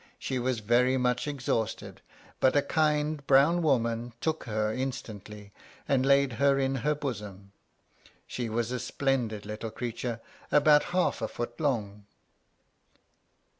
[0.17, 2.01] She was very much exhausted,
[2.39, 5.51] but a kind brown woman took her instantly,
[5.87, 7.51] and laid her in her bosom.
[8.25, 10.19] She was a splendid little creature,
[10.51, 12.07] about half a foot long.